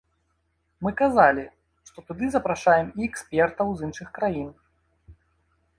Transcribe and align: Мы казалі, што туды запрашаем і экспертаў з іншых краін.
Мы 0.85 0.91
казалі, 1.01 1.43
што 1.89 1.99
туды 2.07 2.25
запрашаем 2.37 2.87
і 3.01 3.09
экспертаў 3.09 3.67
з 3.79 3.91
іншых 3.91 4.07
краін. 4.19 4.49